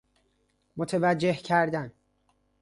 متوجه 0.77 1.33
کردن 1.33 1.91